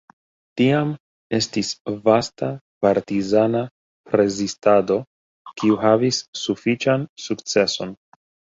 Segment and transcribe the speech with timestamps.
[0.59, 0.93] Tiam
[1.39, 1.69] estis
[2.07, 2.49] vasta
[2.87, 3.63] partizana
[4.21, 4.99] rezistado,
[5.63, 7.97] kiu havis sufiĉan sukceson.